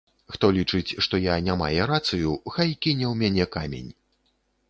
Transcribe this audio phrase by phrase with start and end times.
[0.35, 3.89] Хто лічыць, што я не мае рацыю, хай кіне ў мяне камень.